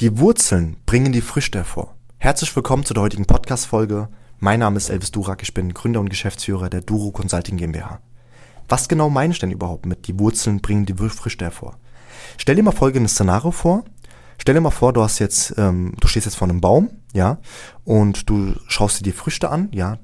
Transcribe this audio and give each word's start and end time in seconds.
Die 0.00 0.18
Wurzeln 0.18 0.78
bringen 0.86 1.12
die 1.12 1.20
Früchte 1.20 1.58
hervor. 1.58 1.94
Herzlich 2.16 2.56
willkommen 2.56 2.86
zu 2.86 2.94
der 2.94 3.02
heutigen 3.02 3.26
Podcast-Folge. 3.26 4.08
Mein 4.38 4.60
Name 4.60 4.78
ist 4.78 4.88
Elvis 4.88 5.10
Durak, 5.10 5.42
ich 5.42 5.52
bin 5.52 5.74
Gründer 5.74 6.00
und 6.00 6.08
Geschäftsführer 6.08 6.70
der 6.70 6.80
Duro 6.80 7.10
Consulting 7.10 7.58
GmbH. 7.58 8.00
Was 8.66 8.88
genau 8.88 9.10
meine 9.10 9.34
ich 9.34 9.40
denn 9.40 9.50
überhaupt 9.50 9.84
mit 9.84 10.06
die 10.06 10.18
Wurzeln 10.18 10.62
bringen 10.62 10.86
die 10.86 10.94
Früchte 10.94 11.44
hervor? 11.44 11.76
Stell 12.38 12.56
dir 12.56 12.62
mal 12.62 12.72
folgendes 12.72 13.12
Szenario 13.12 13.50
vor. 13.50 13.84
Stell 14.38 14.54
dir 14.54 14.62
mal 14.62 14.70
vor, 14.70 14.94
du 14.94 15.02
hast 15.02 15.18
jetzt, 15.18 15.52
ähm, 15.58 15.92
du 16.00 16.08
stehst 16.08 16.24
jetzt 16.24 16.36
vor 16.36 16.48
einem 16.48 16.62
Baum, 16.62 16.88
ja, 17.12 17.36
und 17.84 18.30
du 18.30 18.54
schaust 18.68 19.00
dir 19.00 19.04
die 19.04 19.12
Früchte 19.12 19.50
an, 19.50 19.68
ja, 19.70 19.98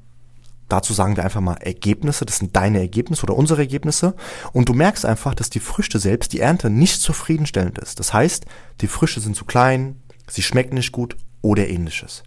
Dazu 0.68 0.92
sagen 0.92 1.16
wir 1.16 1.24
einfach 1.24 1.40
mal 1.40 1.54
Ergebnisse, 1.54 2.26
das 2.26 2.38
sind 2.38 2.56
deine 2.56 2.80
Ergebnisse 2.80 3.22
oder 3.22 3.36
unsere 3.36 3.60
Ergebnisse. 3.60 4.14
Und 4.52 4.68
du 4.68 4.74
merkst 4.74 5.04
einfach, 5.04 5.34
dass 5.34 5.48
die 5.48 5.60
Früchte 5.60 5.98
selbst, 5.98 6.32
die 6.32 6.40
Ernte 6.40 6.70
nicht 6.70 7.00
zufriedenstellend 7.00 7.78
ist. 7.78 8.00
Das 8.00 8.12
heißt, 8.12 8.46
die 8.80 8.88
Früchte 8.88 9.20
sind 9.20 9.36
zu 9.36 9.44
klein, 9.44 10.02
sie 10.28 10.42
schmecken 10.42 10.74
nicht 10.74 10.92
gut 10.92 11.16
oder 11.40 11.68
ähnliches. 11.68 12.24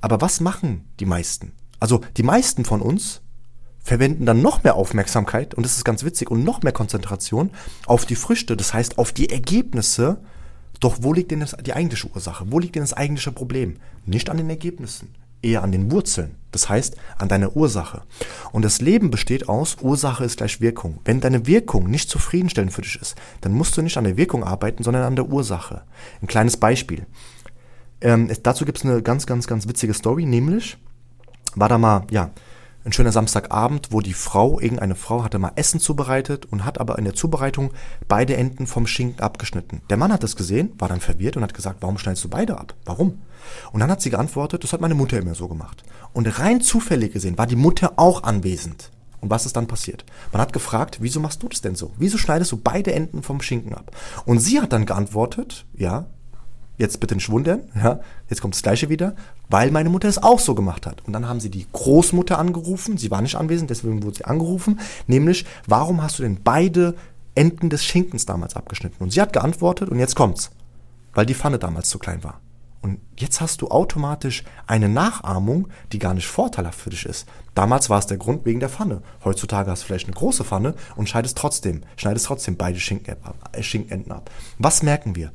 Aber 0.00 0.20
was 0.20 0.40
machen 0.40 0.84
die 1.00 1.06
meisten? 1.06 1.52
Also 1.80 2.00
die 2.16 2.22
meisten 2.22 2.64
von 2.64 2.80
uns 2.80 3.22
verwenden 3.80 4.26
dann 4.26 4.42
noch 4.42 4.62
mehr 4.62 4.76
Aufmerksamkeit, 4.76 5.54
und 5.54 5.64
das 5.64 5.76
ist 5.76 5.84
ganz 5.84 6.04
witzig, 6.04 6.30
und 6.30 6.44
noch 6.44 6.62
mehr 6.62 6.72
Konzentration 6.72 7.50
auf 7.86 8.06
die 8.06 8.14
Früchte, 8.14 8.56
das 8.56 8.72
heißt 8.72 8.98
auf 8.98 9.10
die 9.10 9.30
Ergebnisse. 9.30 10.22
Doch 10.78 10.98
wo 11.00 11.12
liegt 11.12 11.32
denn 11.32 11.40
das, 11.40 11.56
die 11.64 11.72
eigentliche 11.74 12.08
Ursache? 12.08 12.44
Wo 12.48 12.60
liegt 12.60 12.76
denn 12.76 12.82
das 12.84 12.92
eigentliche 12.92 13.32
Problem? 13.32 13.78
Nicht 14.06 14.30
an 14.30 14.36
den 14.36 14.50
Ergebnissen 14.50 15.14
eher 15.42 15.62
an 15.62 15.72
den 15.72 15.90
Wurzeln. 15.90 16.36
Das 16.52 16.68
heißt, 16.68 16.96
an 17.18 17.28
deiner 17.28 17.56
Ursache. 17.56 18.02
Und 18.52 18.62
das 18.62 18.80
Leben 18.80 19.10
besteht 19.10 19.48
aus, 19.48 19.78
Ursache 19.80 20.24
ist 20.24 20.36
gleich 20.36 20.60
Wirkung. 20.60 20.98
Wenn 21.04 21.20
deine 21.20 21.46
Wirkung 21.46 21.90
nicht 21.90 22.10
zufriedenstellend 22.10 22.72
für 22.72 22.82
dich 22.82 23.00
ist, 23.00 23.16
dann 23.40 23.52
musst 23.52 23.76
du 23.76 23.82
nicht 23.82 23.96
an 23.96 24.04
der 24.04 24.18
Wirkung 24.18 24.44
arbeiten, 24.44 24.82
sondern 24.82 25.04
an 25.04 25.16
der 25.16 25.28
Ursache. 25.28 25.82
Ein 26.20 26.26
kleines 26.26 26.58
Beispiel. 26.58 27.06
Ähm, 28.02 28.30
dazu 28.42 28.64
gibt 28.66 28.78
es 28.78 28.84
eine 28.84 29.02
ganz, 29.02 29.26
ganz, 29.26 29.46
ganz 29.46 29.66
witzige 29.66 29.94
Story, 29.94 30.26
nämlich 30.26 30.76
war 31.54 31.68
da 31.68 31.78
mal, 31.78 32.06
ja, 32.10 32.30
ein 32.84 32.92
schöner 32.92 33.12
Samstagabend, 33.12 33.88
wo 33.90 34.00
die 34.00 34.14
Frau, 34.14 34.58
irgendeine 34.58 34.96
Frau 34.96 35.22
hatte 35.22 35.38
mal 35.38 35.52
Essen 35.56 35.78
zubereitet 35.78 36.46
und 36.46 36.64
hat 36.64 36.80
aber 36.80 36.98
in 36.98 37.04
der 37.04 37.14
Zubereitung 37.14 37.72
beide 38.08 38.36
Enden 38.36 38.66
vom 38.66 38.86
Schinken 38.86 39.20
abgeschnitten. 39.20 39.82
Der 39.88 39.96
Mann 39.96 40.12
hat 40.12 40.22
das 40.22 40.36
gesehen, 40.36 40.72
war 40.78 40.88
dann 40.88 41.00
verwirrt 41.00 41.36
und 41.36 41.42
hat 41.42 41.54
gesagt, 41.54 41.78
warum 41.80 41.98
schneidest 41.98 42.24
du 42.24 42.28
beide 42.28 42.58
ab? 42.58 42.74
Warum? 42.84 43.22
Und 43.72 43.80
dann 43.80 43.90
hat 43.90 44.02
sie 44.02 44.10
geantwortet, 44.10 44.64
das 44.64 44.72
hat 44.72 44.80
meine 44.80 44.94
Mutter 44.94 45.18
immer 45.18 45.34
so 45.34 45.48
gemacht. 45.48 45.84
Und 46.12 46.38
rein 46.38 46.60
zufällig 46.60 47.12
gesehen 47.12 47.38
war 47.38 47.46
die 47.46 47.56
Mutter 47.56 47.92
auch 47.96 48.24
anwesend. 48.24 48.90
Und 49.20 49.30
was 49.30 49.46
ist 49.46 49.54
dann 49.54 49.68
passiert? 49.68 50.04
Man 50.32 50.42
hat 50.42 50.52
gefragt, 50.52 50.98
wieso 51.00 51.20
machst 51.20 51.42
du 51.42 51.48
das 51.48 51.60
denn 51.60 51.76
so? 51.76 51.92
Wieso 51.96 52.18
schneidest 52.18 52.50
du 52.50 52.56
beide 52.56 52.92
Enden 52.92 53.22
vom 53.22 53.40
Schinken 53.40 53.74
ab? 53.74 53.94
Und 54.24 54.40
sie 54.40 54.60
hat 54.60 54.72
dann 54.72 54.86
geantwortet, 54.86 55.64
ja, 55.74 56.06
jetzt 56.78 57.00
bitte 57.00 57.14
nicht 57.14 57.30
wundern, 57.30 57.60
ja, 57.74 58.00
jetzt 58.28 58.40
kommt 58.40 58.54
das 58.54 58.62
gleiche 58.62 58.88
wieder, 58.88 59.14
weil 59.48 59.70
meine 59.70 59.90
Mutter 59.90 60.08
es 60.08 60.22
auch 60.22 60.38
so 60.38 60.54
gemacht 60.54 60.86
hat. 60.86 61.02
Und 61.06 61.12
dann 61.12 61.28
haben 61.28 61.40
sie 61.40 61.50
die 61.50 61.66
Großmutter 61.72 62.38
angerufen, 62.38 62.96
sie 62.96 63.10
war 63.10 63.22
nicht 63.22 63.36
anwesend, 63.36 63.70
deswegen 63.70 64.02
wurde 64.02 64.16
sie 64.16 64.24
angerufen, 64.24 64.80
nämlich, 65.06 65.44
warum 65.66 66.02
hast 66.02 66.18
du 66.18 66.22
denn 66.22 66.40
beide 66.42 66.94
Enden 67.34 67.70
des 67.70 67.84
Schinkens 67.84 68.26
damals 68.26 68.56
abgeschnitten? 68.56 69.02
Und 69.02 69.12
sie 69.12 69.20
hat 69.20 69.32
geantwortet, 69.32 69.88
und 69.88 69.98
jetzt 69.98 70.16
kommt's, 70.16 70.50
weil 71.14 71.26
die 71.26 71.34
Pfanne 71.34 71.58
damals 71.58 71.88
zu 71.88 71.98
klein 71.98 72.24
war. 72.24 72.40
Und 72.82 72.98
jetzt 73.16 73.40
hast 73.40 73.62
du 73.62 73.68
automatisch 73.68 74.42
eine 74.66 74.88
Nachahmung, 74.88 75.68
die 75.92 76.00
gar 76.00 76.14
nicht 76.14 76.26
vorteilhaft 76.26 76.80
für 76.80 76.90
dich 76.90 77.06
ist. 77.06 77.28
Damals 77.54 77.88
war 77.90 78.00
es 78.00 78.08
der 78.08 78.16
Grund 78.16 78.44
wegen 78.44 78.58
der 78.58 78.68
Pfanne. 78.68 79.02
Heutzutage 79.24 79.70
hast 79.70 79.82
du 79.82 79.86
vielleicht 79.86 80.06
eine 80.06 80.16
große 80.16 80.42
Pfanne 80.42 80.74
und 80.96 81.08
schneidest 81.08 81.38
trotzdem, 81.38 81.82
schneidest 81.96 82.26
trotzdem 82.26 82.56
beide 82.56 82.78
äh, 82.78 83.62
Schinkenenden 83.62 84.10
ab. 84.10 84.30
Was 84.58 84.82
merken 84.82 85.14
wir? 85.14 85.30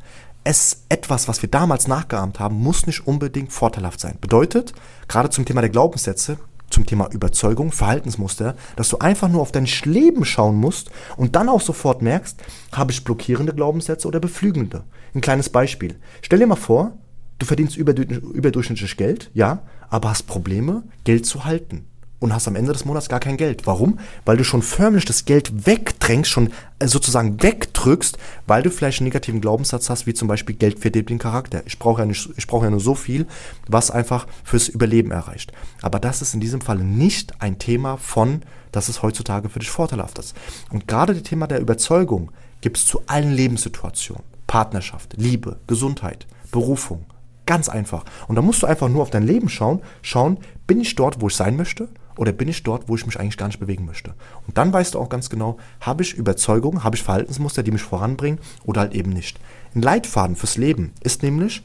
Es 0.50 0.85
etwas, 0.88 1.28
was 1.28 1.41
wir 1.41 1.50
damals 1.50 1.90
nachgeahmt 1.90 2.40
haben, 2.40 2.56
muss 2.56 2.88
nicht 2.88 3.06
unbedingt 3.06 3.52
vorteilhaft 3.52 4.00
sein. 4.00 4.18
Bedeutet, 4.22 4.72
gerade 5.09 5.30
zum 5.30 5.44
Thema 5.44 5.59
der 5.59 5.69
Glaubenssätze, 5.69 6.38
zum 6.69 6.85
Thema 6.85 7.12
Überzeugung, 7.12 7.74
Verhaltensmuster, 7.74 8.56
dass 8.78 8.88
du 8.88 9.00
einfach 9.00 9.28
nur 9.28 9.41
auf 9.41 9.52
dein 9.52 9.68
Leben 9.84 10.24
schauen 10.24 10.56
musst 10.56 10.90
und 11.18 11.35
dann 11.35 11.50
auch 11.50 11.59
sofort 11.59 12.02
merkst, 12.02 12.41
habe 12.72 12.94
ich 12.94 13.03
blockierende 13.03 13.53
Glaubenssätze 13.53 14.08
oder 14.08 14.22
beflügelnde. 14.22 14.85
Ein 15.13 15.19
kleines 15.19 15.50
Beispiel. 15.50 16.00
Stell 16.22 16.40
dir 16.40 16.47
mal 16.47 16.56
vor, 16.56 16.94
Du 17.40 17.46
verdienst 17.46 17.78
überdurchschnittlich 17.78 18.97
Geld, 18.97 19.29
ja, 19.35 19.62
aber 19.90 20.09
hast 20.09 20.24
Probleme, 20.24 20.84
Geld 21.03 21.28
zu 21.28 21.46
halten. 21.46 21.85
Und 22.19 22.33
hast 22.33 22.47
am 22.47 22.55
Ende 22.55 22.73
des 22.73 22.83
Monats 22.83 23.09
gar 23.09 23.19
kein 23.19 23.38
Geld. 23.38 23.67
Warum? 23.67 24.00
Weil 24.25 24.38
du 24.38 24.44
schon 24.44 24.63
förmlich 24.63 25.05
das 25.05 25.25
Geld 25.25 25.67
wegdrängst, 25.67 26.31
schon 26.31 26.51
äh, 26.79 26.88
sozusagen 26.88 27.41
wegdrückst, 27.44 28.17
weil 28.47 28.63
du 28.63 28.72
vielleicht 28.72 29.00
einen 29.00 29.05
negativen 29.05 29.39
Glaubenssatz 29.39 29.89
hast, 29.91 30.07
wie 30.07 30.16
zum 30.16 30.28
Beispiel 30.28 30.55
Geld 30.55 30.79
verdient 30.79 31.09
den 31.09 31.19
Charakter. 31.19 31.61
Ich 31.67 31.78
brauche 31.78 32.01
ja, 32.01 32.07
nicht, 32.07 32.29
ich 32.35 32.47
brauche 32.47 32.66
ja 32.66 32.72
nur 32.72 32.79
so 32.79 32.95
viel, 32.95 33.28
was 33.67 33.91
einfach 33.91 34.25
fürs 34.44 34.67
Überleben 34.67 35.11
erreicht. 35.11 35.51
Aber 35.83 36.00
das 36.00 36.23
ist 36.23 36.33
in 36.33 36.39
diesem 36.39 36.61
Fall 36.61 36.79
nicht 36.79 37.39
ein 37.39 37.59
Thema 37.59 37.97
von, 37.97 38.41
dass 38.72 38.89
es 38.89 39.03
heutzutage 39.03 39.49
für 39.49 39.59
dich 39.59 39.69
vorteilhaft 39.69 40.17
ist. 40.17 40.35
Und 40.72 40.88
gerade 40.88 41.13
das 41.13 41.23
Thema 41.23 41.45
der 41.45 41.59
Überzeugung 41.59 42.31
gibt 42.61 42.78
es 42.78 42.88
zu 42.88 43.01
allen 43.05 43.31
Lebenssituationen. 43.31 44.23
Partnerschaft, 44.47 45.13
Liebe, 45.17 45.57
Gesundheit, 45.67 46.25
Berufung, 46.51 47.05
Ganz 47.47 47.69
einfach. 47.69 48.03
Und 48.28 48.35
da 48.35 48.41
musst 48.41 48.61
du 48.61 48.67
einfach 48.67 48.89
nur 48.89 49.01
auf 49.01 49.09
dein 49.09 49.25
Leben 49.25 49.49
schauen, 49.49 49.81
schauen, 50.01 50.38
bin 50.67 50.81
ich 50.81 50.94
dort, 50.95 51.22
wo 51.22 51.28
ich 51.28 51.35
sein 51.35 51.55
möchte? 51.55 51.88
Oder 52.17 52.31
bin 52.31 52.47
ich 52.47 52.63
dort, 52.63 52.89
wo 52.89 52.95
ich 52.95 53.05
mich 53.05 53.19
eigentlich 53.19 53.38
gar 53.38 53.47
nicht 53.47 53.59
bewegen 53.59 53.85
möchte? 53.85 54.13
Und 54.47 54.57
dann 54.57 54.73
weißt 54.73 54.95
du 54.95 55.00
auch 55.00 55.09
ganz 55.09 55.29
genau, 55.29 55.57
habe 55.79 56.03
ich 56.03 56.13
Überzeugungen, 56.13 56.83
habe 56.83 56.95
ich 56.95 57.03
Verhaltensmuster, 57.03 57.63
die 57.63 57.72
mich 57.72 57.83
voranbringen 57.83 58.39
oder 58.66 58.81
halt 58.81 58.94
eben 58.94 59.11
nicht. 59.11 59.39
Ein 59.75 59.81
Leitfaden 59.81 60.35
fürs 60.35 60.57
Leben 60.57 60.94
ist 61.01 61.23
nämlich 61.23 61.63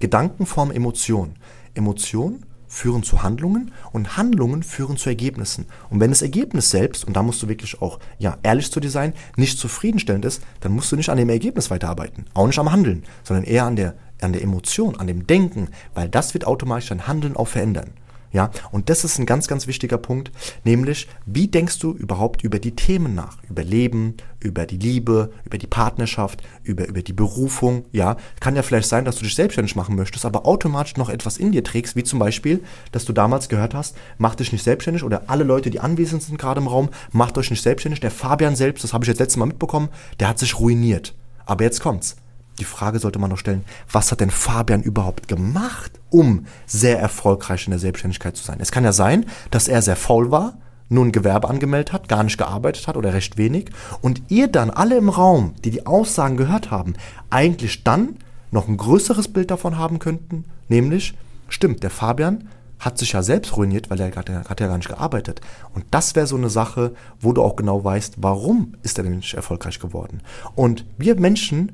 Gedankenform 0.00 0.70
Emotion. 0.70 1.34
Emotion 1.74 2.44
führen 2.66 3.04
zu 3.04 3.22
Handlungen 3.22 3.72
und 3.92 4.16
Handlungen 4.16 4.62
führen 4.62 4.96
zu 4.96 5.08
Ergebnissen. 5.08 5.66
Und 5.90 6.00
wenn 6.00 6.10
das 6.10 6.22
Ergebnis 6.22 6.70
selbst, 6.70 7.04
und 7.04 7.14
da 7.14 7.22
musst 7.22 7.42
du 7.42 7.48
wirklich 7.48 7.80
auch 7.80 8.00
ja, 8.18 8.36
ehrlich 8.42 8.72
zu 8.72 8.80
dir 8.80 8.90
sein, 8.90 9.14
nicht 9.36 9.58
zufriedenstellend 9.58 10.24
ist, 10.24 10.42
dann 10.60 10.72
musst 10.72 10.90
du 10.90 10.96
nicht 10.96 11.08
an 11.08 11.16
dem 11.16 11.28
Ergebnis 11.28 11.70
weiterarbeiten, 11.70 12.26
auch 12.34 12.46
nicht 12.46 12.58
am 12.58 12.72
Handeln, 12.72 13.04
sondern 13.22 13.44
eher 13.44 13.64
an 13.64 13.76
der 13.76 13.94
an 14.20 14.32
der 14.32 14.42
Emotion, 14.42 14.98
an 14.98 15.06
dem 15.06 15.26
Denken, 15.26 15.68
weil 15.92 16.08
das 16.08 16.34
wird 16.34 16.46
automatisch 16.46 16.88
dein 16.88 17.06
Handeln 17.06 17.36
auch 17.36 17.48
verändern. 17.48 17.90
Ja, 18.34 18.50
und 18.72 18.90
das 18.90 19.04
ist 19.04 19.20
ein 19.20 19.26
ganz, 19.26 19.46
ganz 19.46 19.68
wichtiger 19.68 19.96
Punkt, 19.96 20.32
nämlich, 20.64 21.06
wie 21.24 21.46
denkst 21.46 21.78
du 21.78 21.92
überhaupt 21.92 22.42
über 22.42 22.58
die 22.58 22.74
Themen 22.74 23.14
nach? 23.14 23.38
Über 23.48 23.62
Leben, 23.62 24.16
über 24.40 24.66
die 24.66 24.76
Liebe, 24.76 25.30
über 25.44 25.56
die 25.56 25.68
Partnerschaft, 25.68 26.42
über, 26.64 26.88
über 26.88 27.00
die 27.02 27.12
Berufung, 27.12 27.84
ja. 27.92 28.16
Kann 28.40 28.56
ja 28.56 28.62
vielleicht 28.62 28.88
sein, 28.88 29.04
dass 29.04 29.16
du 29.16 29.24
dich 29.24 29.36
selbstständig 29.36 29.76
machen 29.76 29.94
möchtest, 29.94 30.26
aber 30.26 30.46
automatisch 30.46 30.96
noch 30.96 31.10
etwas 31.10 31.38
in 31.38 31.52
dir 31.52 31.62
trägst, 31.62 31.94
wie 31.94 32.02
zum 32.02 32.18
Beispiel, 32.18 32.60
dass 32.90 33.04
du 33.04 33.12
damals 33.12 33.48
gehört 33.48 33.72
hast, 33.72 33.96
mach 34.18 34.34
dich 34.34 34.50
nicht 34.50 34.64
selbstständig 34.64 35.04
oder 35.04 35.22
alle 35.28 35.44
Leute, 35.44 35.70
die 35.70 35.78
anwesend 35.78 36.24
sind 36.24 36.36
gerade 36.36 36.60
im 36.60 36.66
Raum, 36.66 36.88
macht 37.12 37.38
euch 37.38 37.50
nicht 37.50 37.62
selbstständig. 37.62 38.00
Der 38.00 38.10
Fabian 38.10 38.56
selbst, 38.56 38.82
das 38.82 38.92
habe 38.92 39.04
ich 39.04 39.08
jetzt 39.08 39.20
letztes 39.20 39.36
Mal 39.36 39.46
mitbekommen, 39.46 39.90
der 40.18 40.28
hat 40.28 40.40
sich 40.40 40.58
ruiniert. 40.58 41.14
Aber 41.46 41.62
jetzt 41.62 41.80
kommt's 41.80 42.16
die 42.58 42.64
Frage 42.64 42.98
sollte 42.98 43.18
man 43.18 43.30
noch 43.30 43.38
stellen, 43.38 43.64
was 43.90 44.10
hat 44.12 44.20
denn 44.20 44.30
Fabian 44.30 44.82
überhaupt 44.82 45.28
gemacht, 45.28 45.92
um 46.10 46.46
sehr 46.66 46.98
erfolgreich 46.98 47.66
in 47.66 47.72
der 47.72 47.80
Selbstständigkeit 47.80 48.36
zu 48.36 48.44
sein? 48.44 48.58
Es 48.60 48.72
kann 48.72 48.84
ja 48.84 48.92
sein, 48.92 49.26
dass 49.50 49.68
er 49.68 49.82
sehr 49.82 49.96
faul 49.96 50.30
war, 50.30 50.54
nur 50.88 51.04
ein 51.04 51.12
Gewerbe 51.12 51.48
angemeldet 51.48 51.92
hat, 51.92 52.08
gar 52.08 52.22
nicht 52.22 52.38
gearbeitet 52.38 52.86
hat 52.86 52.96
oder 52.96 53.14
recht 53.14 53.36
wenig 53.36 53.70
und 54.00 54.22
ihr 54.28 54.48
dann 54.48 54.70
alle 54.70 54.96
im 54.96 55.08
Raum, 55.08 55.54
die 55.64 55.70
die 55.70 55.86
Aussagen 55.86 56.36
gehört 56.36 56.70
haben, 56.70 56.94
eigentlich 57.30 57.84
dann 57.84 58.18
noch 58.50 58.68
ein 58.68 58.76
größeres 58.76 59.28
Bild 59.28 59.50
davon 59.50 59.78
haben 59.78 59.98
könnten, 59.98 60.44
nämlich, 60.68 61.14
stimmt, 61.48 61.82
der 61.82 61.90
Fabian 61.90 62.48
hat 62.78 62.98
sich 62.98 63.12
ja 63.12 63.22
selbst 63.22 63.56
ruiniert, 63.56 63.90
weil 63.90 64.00
er 64.00 64.14
hat, 64.14 64.28
hat 64.28 64.60
ja 64.60 64.66
gar 64.66 64.76
nicht 64.76 64.88
gearbeitet. 64.88 65.40
Und 65.74 65.86
das 65.90 66.14
wäre 66.14 66.26
so 66.26 66.36
eine 66.36 66.50
Sache, 66.50 66.94
wo 67.18 67.32
du 67.32 67.42
auch 67.42 67.56
genau 67.56 67.82
weißt, 67.82 68.16
warum 68.18 68.74
ist 68.82 68.98
er 68.98 69.04
denn 69.04 69.16
nicht 69.16 69.34
erfolgreich 69.34 69.80
geworden. 69.80 70.20
Und 70.54 70.84
wir 70.98 71.18
Menschen 71.18 71.72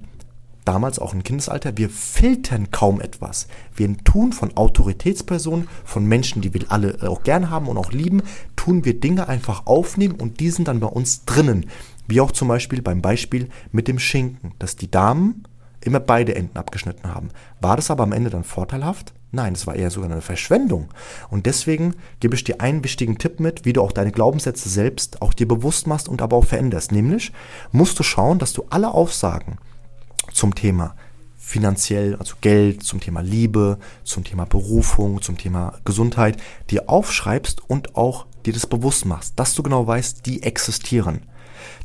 damals 0.70 1.00
auch 1.00 1.14
im 1.14 1.24
Kindesalter, 1.24 1.76
wir 1.76 1.90
filtern 1.90 2.70
kaum 2.70 3.00
etwas. 3.00 3.48
Wir 3.74 3.92
tun 4.04 4.32
von 4.32 4.56
Autoritätspersonen, 4.56 5.66
von 5.84 6.06
Menschen, 6.06 6.42
die 6.42 6.54
wir 6.54 6.62
alle 6.68 6.96
auch 7.02 7.24
gern 7.24 7.50
haben 7.50 7.66
und 7.66 7.76
auch 7.76 7.90
lieben, 7.90 8.22
tun 8.54 8.84
wir 8.84 9.00
Dinge 9.00 9.28
einfach 9.28 9.66
aufnehmen 9.66 10.14
und 10.14 10.38
die 10.38 10.50
sind 10.50 10.68
dann 10.68 10.78
bei 10.78 10.86
uns 10.86 11.24
drinnen. 11.24 11.66
Wie 12.06 12.20
auch 12.20 12.30
zum 12.30 12.46
Beispiel 12.46 12.82
beim 12.82 13.02
Beispiel 13.02 13.48
mit 13.72 13.88
dem 13.88 13.98
Schinken, 13.98 14.52
dass 14.60 14.76
die 14.76 14.88
Damen 14.88 15.42
immer 15.80 15.98
beide 15.98 16.36
Enden 16.36 16.56
abgeschnitten 16.56 17.12
haben. 17.12 17.30
War 17.60 17.74
das 17.74 17.90
aber 17.90 18.04
am 18.04 18.12
Ende 18.12 18.30
dann 18.30 18.44
vorteilhaft? 18.44 19.12
Nein, 19.32 19.54
es 19.54 19.66
war 19.66 19.74
eher 19.74 19.90
sogar 19.90 20.08
eine 20.08 20.20
Verschwendung. 20.20 20.88
Und 21.30 21.46
deswegen 21.46 21.96
gebe 22.20 22.36
ich 22.36 22.44
dir 22.44 22.60
einen 22.60 22.84
wichtigen 22.84 23.18
Tipp 23.18 23.40
mit, 23.40 23.64
wie 23.64 23.72
du 23.72 23.82
auch 23.82 23.92
deine 23.92 24.12
Glaubenssätze 24.12 24.68
selbst 24.68 25.20
auch 25.20 25.34
dir 25.34 25.48
bewusst 25.48 25.88
machst 25.88 26.08
und 26.08 26.22
aber 26.22 26.36
auch 26.36 26.44
veränderst. 26.44 26.92
Nämlich 26.92 27.32
musst 27.72 27.98
du 27.98 28.04
schauen, 28.04 28.38
dass 28.38 28.52
du 28.52 28.66
alle 28.70 28.94
Aussagen, 28.94 29.58
zum 30.32 30.54
Thema 30.54 30.94
finanziell, 31.36 32.14
also 32.16 32.36
Geld, 32.40 32.84
zum 32.84 33.00
Thema 33.00 33.20
Liebe, 33.22 33.78
zum 34.04 34.22
Thema 34.22 34.44
Berufung, 34.44 35.20
zum 35.20 35.36
Thema 35.36 35.78
Gesundheit, 35.84 36.40
dir 36.70 36.88
aufschreibst 36.88 37.62
und 37.68 37.96
auch 37.96 38.26
dir 38.46 38.52
das 38.52 38.66
bewusst 38.66 39.04
machst, 39.04 39.38
dass 39.38 39.54
du 39.54 39.62
genau 39.62 39.86
weißt, 39.86 40.24
die 40.26 40.42
existieren. 40.42 41.22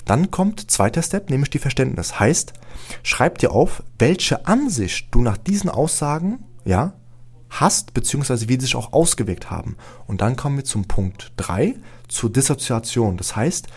Dann 0.05 0.29
kommt 0.29 0.69
zweiter 0.69 1.01
Step, 1.01 1.29
nämlich 1.29 1.49
die 1.49 1.59
Verständnis. 1.59 2.19
Heißt, 2.19 2.53
schreib 3.01 3.39
dir 3.39 3.51
auf, 3.51 3.81
welche 3.97 4.45
Ansicht 4.45 5.07
du 5.11 5.21
nach 5.21 5.37
diesen 5.37 5.69
Aussagen, 5.69 6.43
ja, 6.63 6.93
hast, 7.49 7.93
beziehungsweise 7.93 8.47
wie 8.47 8.53
sie 8.53 8.61
sich 8.61 8.75
auch 8.75 8.93
ausgewirkt 8.93 9.49
haben. 9.49 9.77
Und 10.07 10.21
dann 10.21 10.35
kommen 10.35 10.57
wir 10.57 10.65
zum 10.65 10.85
Punkt 10.85 11.31
drei 11.37 11.75
zur 12.07 12.31
Dissoziation. 12.31 13.17
Das 13.17 13.35
heißt, 13.35 13.67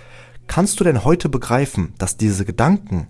kannst 0.47 0.81
du 0.81 0.85
denn 0.85 1.05
heute 1.05 1.29
begreifen, 1.29 1.95
dass 1.99 2.17
diese 2.17 2.45
Gedanken, 2.45 3.09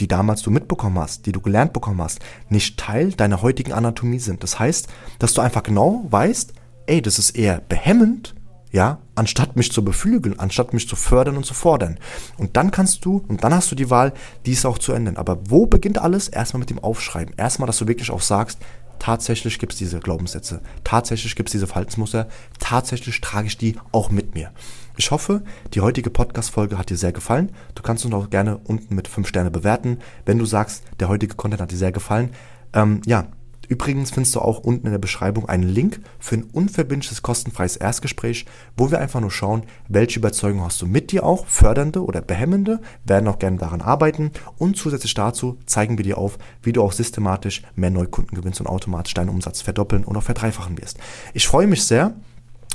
die 0.00 0.08
damals 0.08 0.42
du 0.42 0.50
mitbekommen 0.50 0.98
hast, 0.98 1.26
die 1.26 1.32
du 1.32 1.40
gelernt 1.40 1.72
bekommen 1.72 2.02
hast, 2.02 2.20
nicht 2.48 2.78
Teil 2.78 3.12
deiner 3.12 3.42
heutigen 3.42 3.72
Anatomie 3.72 4.18
sind? 4.18 4.42
Das 4.42 4.58
heißt, 4.58 4.88
dass 5.18 5.34
du 5.34 5.40
einfach 5.40 5.62
genau 5.62 6.04
weißt, 6.10 6.52
ey, 6.86 7.02
das 7.02 7.18
ist 7.18 7.30
eher 7.30 7.60
behemmend, 7.68 8.34
ja, 8.70 8.98
anstatt 9.14 9.56
mich 9.56 9.72
zu 9.72 9.84
beflügeln, 9.84 10.38
anstatt 10.38 10.74
mich 10.74 10.88
zu 10.88 10.96
fördern 10.96 11.36
und 11.36 11.46
zu 11.46 11.54
fordern. 11.54 11.98
Und 12.36 12.56
dann 12.56 12.70
kannst 12.70 13.04
du, 13.04 13.24
und 13.28 13.44
dann 13.44 13.54
hast 13.54 13.70
du 13.70 13.74
die 13.74 13.90
Wahl, 13.90 14.12
dies 14.46 14.64
auch 14.64 14.78
zu 14.78 14.92
ändern. 14.92 15.16
Aber 15.16 15.38
wo 15.48 15.66
beginnt 15.66 15.98
alles? 15.98 16.28
Erstmal 16.28 16.60
mit 16.60 16.70
dem 16.70 16.78
Aufschreiben. 16.78 17.34
Erstmal, 17.36 17.66
dass 17.66 17.78
du 17.78 17.88
wirklich 17.88 18.10
auch 18.10 18.20
sagst, 18.20 18.58
tatsächlich 18.98 19.58
gibt 19.58 19.72
es 19.72 19.78
diese 19.78 20.00
Glaubenssätze, 20.00 20.60
tatsächlich 20.84 21.36
gibt 21.36 21.48
es 21.48 21.52
diese 21.52 21.66
Verhaltensmuster, 21.66 22.28
tatsächlich 22.58 23.20
trage 23.20 23.46
ich 23.46 23.58
die 23.58 23.76
auch 23.92 24.10
mit 24.10 24.34
mir. 24.34 24.52
Ich 24.96 25.12
hoffe, 25.12 25.42
die 25.74 25.80
heutige 25.80 26.10
Podcast-Folge 26.10 26.76
hat 26.76 26.90
dir 26.90 26.96
sehr 26.96 27.12
gefallen. 27.12 27.52
Du 27.76 27.82
kannst 27.82 28.04
uns 28.04 28.14
auch 28.14 28.30
gerne 28.30 28.58
unten 28.58 28.96
mit 28.96 29.06
5 29.06 29.28
Sterne 29.28 29.50
bewerten, 29.50 29.98
wenn 30.24 30.38
du 30.38 30.44
sagst, 30.44 30.82
der 30.98 31.08
heutige 31.08 31.36
Content 31.36 31.62
hat 31.62 31.70
dir 31.70 31.76
sehr 31.76 31.92
gefallen. 31.92 32.30
Ähm, 32.72 33.00
ja, 33.06 33.28
Übrigens 33.68 34.10
findest 34.10 34.34
du 34.34 34.40
auch 34.40 34.58
unten 34.58 34.86
in 34.86 34.92
der 34.92 34.98
Beschreibung 34.98 35.48
einen 35.48 35.68
Link 35.68 36.00
für 36.18 36.36
ein 36.36 36.44
unverbindliches 36.44 37.22
kostenfreies 37.22 37.76
Erstgespräch, 37.76 38.46
wo 38.76 38.90
wir 38.90 38.98
einfach 38.98 39.20
nur 39.20 39.30
schauen, 39.30 39.64
welche 39.88 40.18
Überzeugung 40.18 40.62
hast 40.62 40.80
du 40.80 40.86
mit 40.86 41.12
dir 41.12 41.24
auch, 41.24 41.46
fördernde 41.46 42.02
oder 42.02 42.22
behemmende, 42.22 42.80
werden 43.04 43.28
auch 43.28 43.38
gerne 43.38 43.58
daran 43.58 43.82
arbeiten 43.82 44.32
und 44.56 44.76
zusätzlich 44.76 45.14
dazu 45.14 45.58
zeigen 45.66 45.98
wir 45.98 46.04
dir 46.04 46.18
auf, 46.18 46.38
wie 46.62 46.72
du 46.72 46.82
auch 46.82 46.92
systematisch 46.92 47.62
mehr 47.76 47.90
Neukunden 47.90 48.34
gewinnst 48.34 48.60
und 48.60 48.66
automatisch 48.66 49.14
deinen 49.14 49.28
Umsatz 49.28 49.60
verdoppeln 49.60 50.04
und 50.04 50.16
auch 50.16 50.22
verdreifachen 50.22 50.78
wirst. 50.80 50.98
Ich 51.34 51.46
freue 51.46 51.66
mich 51.66 51.84
sehr, 51.84 52.14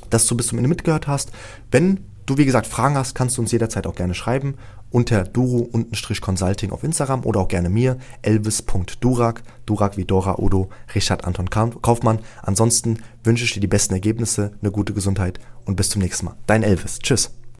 dass 0.09 0.27
du 0.27 0.37
bis 0.37 0.47
zum 0.47 0.59
Ende 0.59 0.69
mitgehört 0.69 1.07
hast. 1.07 1.31
Wenn 1.71 2.05
du, 2.25 2.37
wie 2.37 2.45
gesagt, 2.45 2.67
Fragen 2.67 2.95
hast, 2.95 3.15
kannst 3.15 3.37
du 3.37 3.41
uns 3.41 3.51
jederzeit 3.51 3.87
auch 3.87 3.95
gerne 3.95 4.13
schreiben 4.13 4.55
unter 4.93 5.23
duro-consulting 5.23 6.71
auf 6.71 6.83
Instagram 6.83 7.25
oder 7.25 7.41
auch 7.41 7.47
gerne 7.47 7.69
mir, 7.69 7.97
elvis.durak, 8.21 9.43
Durak 9.65 9.97
wie 9.97 10.05
Dora 10.05 10.37
Odo, 10.37 10.69
Richard 10.93 11.25
Anton 11.25 11.49
Kaufmann. 11.49 12.19
Ansonsten 12.41 12.99
wünsche 13.23 13.43
ich 13.43 13.53
dir 13.53 13.59
die 13.59 13.67
besten 13.67 13.93
Ergebnisse, 13.93 14.53
eine 14.61 14.71
gute 14.71 14.93
Gesundheit 14.93 15.39
und 15.65 15.75
bis 15.75 15.89
zum 15.89 16.01
nächsten 16.01 16.27
Mal. 16.27 16.35
Dein 16.45 16.63
Elvis. 16.63 16.99
Tschüss. 16.99 17.42